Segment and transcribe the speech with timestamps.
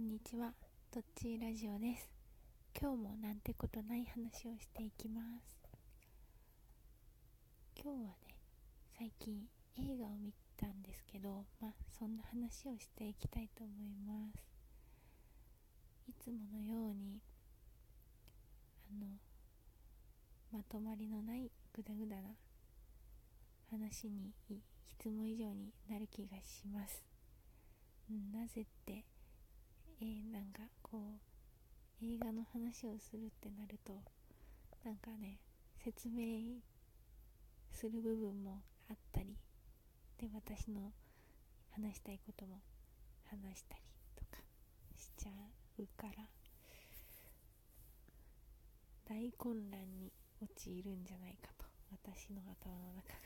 [0.00, 0.54] んにちは。
[0.90, 2.08] どっちラジオです。
[2.80, 5.60] 今日もなんてことない話をしていきます。
[7.76, 8.14] 今日はね
[8.96, 9.42] 最近
[9.76, 16.08] 映画を見たんですけどまあそんな話をしていきたいと思います。
[16.08, 17.20] いつものように
[18.90, 19.06] あの
[20.50, 22.30] まとまりのないグダグダな
[23.70, 24.62] 話にい
[24.98, 27.04] つも以上になる気がします、
[28.10, 29.04] うん、なぜって、
[30.50, 30.98] んかこ
[32.02, 33.92] う映画の話をするってなると
[34.84, 35.38] なんかね
[35.84, 36.58] 説明
[37.70, 39.36] する部分もあったり
[40.18, 40.90] で私の
[41.70, 42.60] 話したいことも
[43.30, 43.82] 話したり
[44.16, 44.42] とか
[44.96, 45.30] しちゃ
[45.78, 46.24] うから
[49.08, 50.12] 大混乱に
[50.42, 53.18] 陥るんじゃないかと私の頭の中が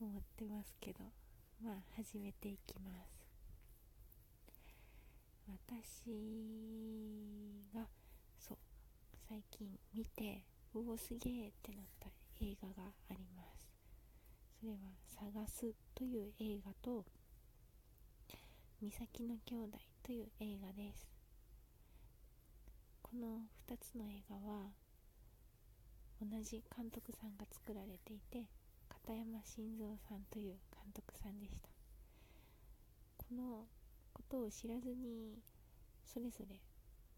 [0.00, 1.04] 思ってますけど
[1.64, 3.21] まあ始めていきます。
[5.46, 6.10] 私
[7.74, 7.88] が
[8.38, 8.58] そう
[9.28, 10.44] 最近見て
[10.74, 12.08] うおすげえってなった
[12.40, 13.62] 映画があります。
[14.60, 17.04] それは「探す」という映画と
[18.80, 21.08] 「岬の兄弟」という映画です。
[23.02, 24.72] この2つの映画は
[26.20, 28.48] 同じ監督さんが作られていて
[28.88, 31.68] 片山晋三さんという監督さんでした。
[33.18, 33.68] この
[34.12, 35.38] ことを知らずに
[36.04, 36.60] それぞれ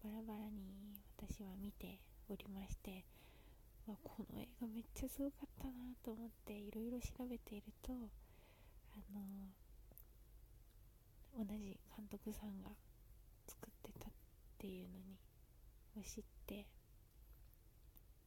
[0.03, 3.05] バラバラに私は見ておりまして
[3.85, 3.97] こ
[4.33, 5.73] の映画めっちゃすごかったな
[6.03, 9.53] と思っていろいろ調べているとあの
[11.37, 12.69] 同じ監督さんが
[13.47, 14.11] 作ってたっ
[14.57, 15.17] ていうのに
[15.97, 16.65] を知って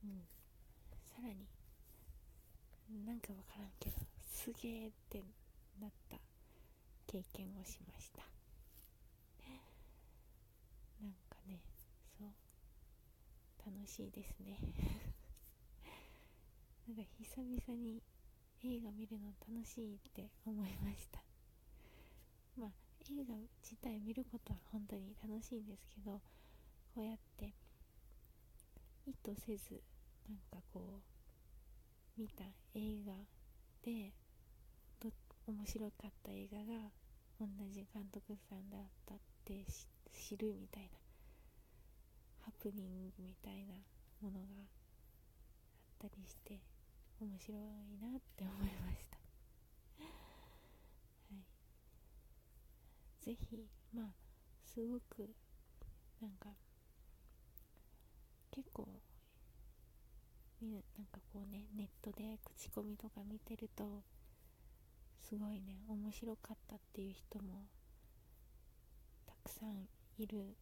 [0.04, 0.22] うん。
[1.18, 1.48] さらに
[3.04, 3.96] なんかわからんけど
[4.32, 5.24] すげえって
[5.80, 6.16] なった
[7.08, 8.22] 経験をしました
[11.02, 11.58] なんかね
[12.16, 12.28] そう
[13.68, 14.56] 楽しいですね。
[16.88, 18.02] なんか久々に
[18.64, 21.22] 映画見るの楽しいって思いました。
[22.56, 22.72] まあ
[23.10, 26.22] 映画自体見ることは本当に楽しいんですけど
[26.94, 27.52] こうやって
[29.06, 29.82] 意図せず
[30.26, 31.02] なんかこ
[32.16, 33.12] う見た映画
[33.82, 34.14] で
[35.46, 36.90] 面白かった映画が
[37.38, 39.66] 同じ監督さんだったって
[40.10, 41.07] 知るみたいな
[42.48, 43.74] ハプニングみたいな
[44.22, 46.58] ものがあったりして
[47.20, 47.60] 面白い
[48.00, 49.18] なって思いました。
[49.98, 51.44] はい。
[53.20, 54.06] 是非まあ
[54.64, 55.28] すごく
[56.22, 56.48] なんか
[58.50, 58.88] 結構
[60.62, 64.02] みなんかこうねネットで口コミとか見てると
[65.20, 67.66] すごいね面白かったっていう人も
[69.26, 70.56] たくさんいる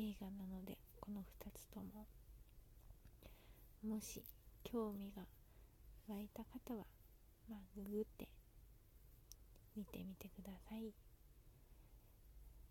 [0.00, 2.06] 映画なのでこの2つとも。
[3.84, 4.22] もし
[4.62, 5.22] 興味が
[6.06, 6.86] 湧いた方は
[7.50, 8.28] まあググって
[9.76, 10.92] 見てみてください。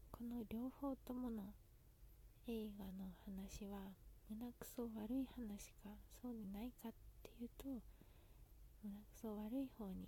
[0.10, 1.44] この両方ともの
[2.48, 3.78] 映画の話は
[4.30, 5.90] 胸くそ悪い話か
[6.22, 6.94] そうでないかっ
[7.24, 7.68] ていうと
[8.84, 10.08] 胸くそ悪い方に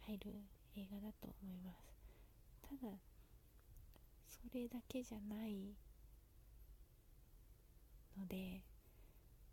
[0.00, 0.32] 入る
[0.76, 1.94] 映画だと思います。
[2.62, 2.92] ただ
[4.26, 5.76] それだけじゃない
[8.18, 8.62] ので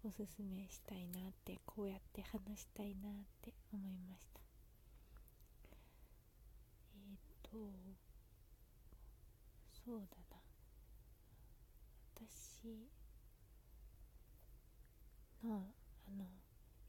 [0.04, 4.40] おすすめしたいなってこうやって話したいなって思いました。
[6.96, 7.58] えっ、ー、と
[9.86, 10.40] そうだな。
[12.16, 12.88] 私
[15.44, 15.74] の
[16.08, 16.26] あの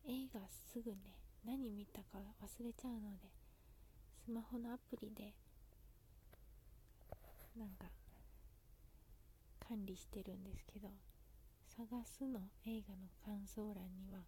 [0.07, 0.97] 映画すぐね
[1.45, 3.29] 何見たか忘れちゃうので
[4.25, 5.35] スマホのアプリで
[7.57, 7.87] なんか
[9.59, 10.89] 管理してるんですけど
[11.77, 14.21] 探すの映画の感想欄には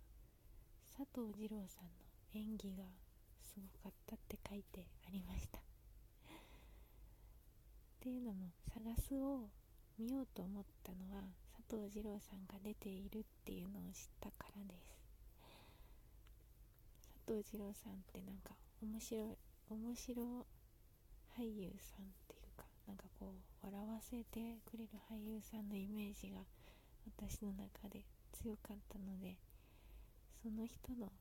[0.96, 1.90] 佐藤二郎さんの
[2.34, 2.84] 演技が
[3.42, 5.58] すごかったって書いてありました。
[5.58, 5.62] っ
[8.00, 9.48] ていうのも探すを
[9.98, 11.22] 見ようと思ったのは
[11.68, 14.96] 佐藤二郎さんが出ているっていうのを知ったからです。
[17.26, 19.36] 佐藤二郎さんってなんか面白い
[19.70, 20.46] 面白
[21.38, 26.40] 俳優さんっていうかなんかこう笑わせてくれる俳優さんのイメージが
[27.06, 29.36] 私の中で強かったので
[30.42, 31.12] その人の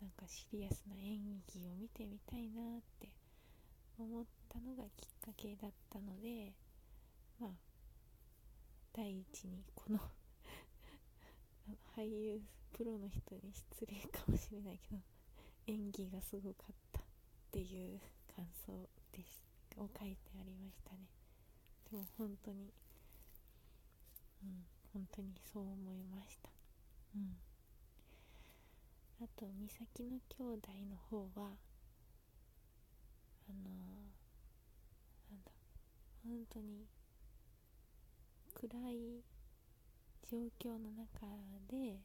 [0.00, 3.08] なんかシリアスな演技を見てみたいなって
[3.98, 6.52] 思ったのがきっかけだったので
[7.38, 7.50] まあ
[8.92, 9.98] 第一にこの
[11.96, 12.40] 俳優
[12.72, 15.00] プロの人に失礼かもしれないけど
[15.66, 17.02] 演技がすごかったっ
[17.52, 18.00] ていう
[18.34, 19.50] 感想です。
[19.80, 21.08] を書いてありましたね。
[21.90, 22.72] でも本当に
[24.42, 24.79] うん。
[24.92, 26.50] 本当にそう思いました。
[27.14, 27.36] うん。
[29.22, 31.50] あと美咲の兄弟の方は
[33.48, 33.70] あの
[35.30, 35.50] なんだ
[36.24, 36.86] 本当に
[38.54, 39.22] 暗い
[40.30, 41.26] 状況の中
[41.68, 41.98] で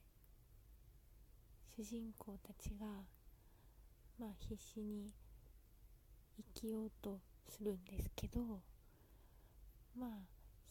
[1.78, 2.86] 主人公たちが
[4.20, 5.12] まあ必死に
[6.38, 8.62] 生きようとするんですけど
[9.98, 10.10] まあ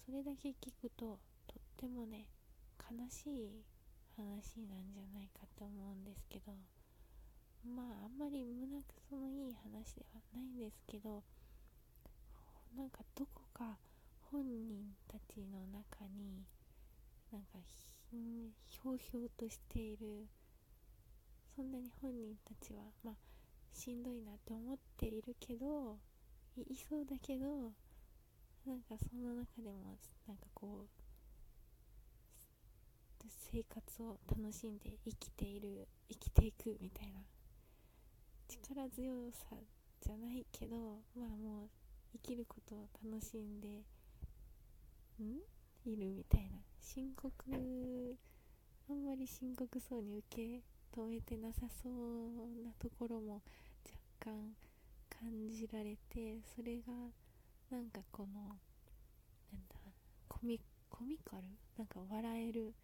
[0.05, 1.19] それだけ聞くと
[1.77, 2.27] とってもね
[2.79, 3.65] 悲しい
[4.17, 6.53] 話なんじゃないかと思うんですけど
[7.67, 11.23] まああんまり胸くそのいい話ではないんですけど
[12.77, 13.77] なんかどこか
[14.31, 16.45] 本人たちの中に
[17.33, 17.59] なんか
[18.67, 20.27] ひょうひょうとしている
[21.57, 23.15] そんなに本人たちはまあ
[23.73, 25.99] しんどいなって思っているけど
[26.57, 27.73] いそうだけど
[28.67, 31.04] なんかその中でもなんかこう
[33.53, 37.21] 生活を楽しんで生きている生きていくみたいな。
[38.49, 39.57] 力強さ
[40.01, 41.69] じゃないけどまあもう
[42.13, 43.69] 生きることを楽しんで
[45.19, 45.41] ん？
[45.85, 46.59] いるみたいな。
[46.81, 47.33] 深刻
[48.89, 50.63] あんまり深刻そうに受け
[51.01, 53.43] 止めてなさそうなところも
[54.23, 54.55] 若干
[55.09, 56.93] 感じられてそれが
[57.71, 58.41] なんかこの
[59.53, 59.77] なんだ
[60.29, 60.61] コミ
[60.91, 61.43] コミカル？
[61.79, 62.75] なんか笑える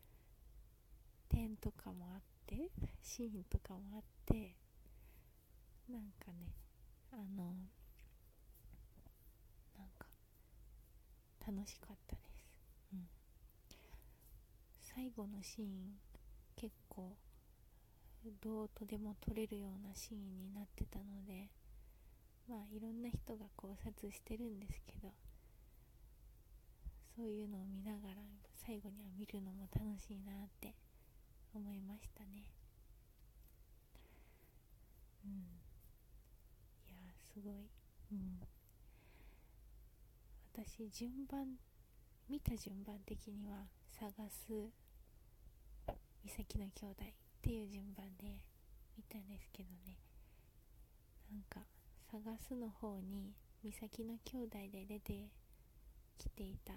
[1.30, 2.70] 点とかもあって
[3.02, 4.54] シーンとかもあって
[5.88, 6.52] なんかね
[7.12, 7.54] あの
[9.78, 10.06] なんか
[11.46, 12.44] 楽しかったです、
[12.92, 13.06] うん、
[14.80, 15.68] 最後のシーン
[16.56, 17.16] 結構
[18.42, 21.48] どうとでも撮れるようなシーンになってたので
[22.48, 25.12] まあいろんな人が考察してるんですけど
[27.16, 28.14] そういうのを見ながら
[28.54, 30.74] 最後には見るのも楽しいなって
[31.54, 32.44] 思いましたね。
[35.24, 35.30] うん。
[36.88, 36.98] いや
[37.32, 37.68] すごい。
[38.12, 38.40] うん。
[40.52, 41.56] 私順番
[42.28, 44.70] 見た順番的には探す
[46.22, 47.12] 美咲の兄弟っ
[47.42, 48.42] ていう順番で
[48.96, 49.98] 見たんですけどね。
[51.30, 51.60] なんか
[52.10, 53.32] 探すの方に
[53.62, 55.28] 美咲の兄弟で出て
[56.18, 56.74] きていた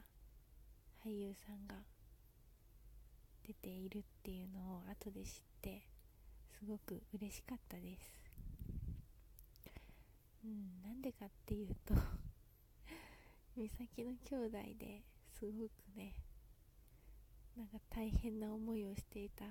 [1.05, 1.75] 俳優さんが
[3.45, 5.31] 出ているっていうのを後で知っ
[5.61, 5.83] て
[6.59, 8.23] すごく嬉しかったです。
[10.45, 11.93] うんなんでかっていうと
[13.55, 15.01] 美咲の兄弟で
[15.31, 16.15] すごくね
[17.55, 19.45] なんか大変な思いをしていた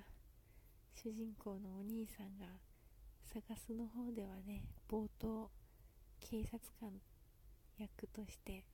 [0.94, 2.46] 主人公のお兄さんが
[3.24, 5.50] 探すの方ではね冒頭
[6.20, 7.00] 警察官
[7.78, 8.64] 役として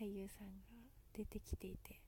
[0.00, 0.64] 俳優さんが
[1.12, 2.00] 出てきていて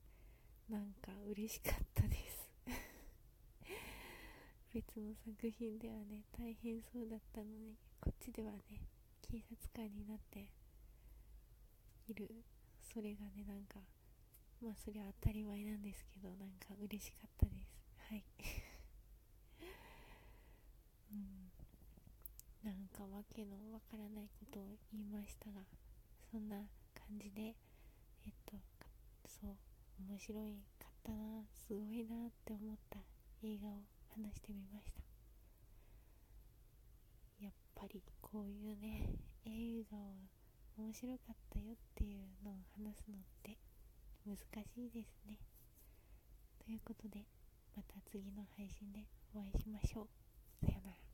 [0.71, 2.49] なんか嬉しかったです。
[4.73, 8.87] 別の作品ではね大変そうだったのにこっちではね
[9.21, 10.49] 警察官になって
[12.07, 12.45] いる。
[12.79, 13.81] それがねなんか
[14.61, 17.77] まあそれは当たり前なんですけどなんか嬉しかったです。
[18.07, 18.23] はい。
[21.11, 21.51] うん、
[22.63, 25.65] なんかわけのわからないことを言いましたが
[26.31, 27.57] そんな感じで
[28.25, 28.55] えっと
[29.27, 29.57] そう
[30.09, 32.99] 面白いかったなすごいなって思った
[33.43, 35.01] 映画を話してみました。
[37.43, 39.09] やっぱりこういうね
[39.45, 40.15] 映画を
[40.77, 43.57] 面白かったよっていうのを話すのって
[44.25, 45.39] 難しいですね。
[46.63, 47.25] ということで
[47.75, 50.07] また次の配信でお会いしましょ
[50.61, 50.65] う。
[50.65, 51.10] さよなら。